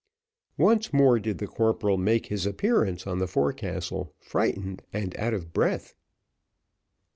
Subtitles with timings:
[0.57, 5.53] Once more did the corporal make his appearance on the forecastle, frightened and out of
[5.53, 5.93] breath.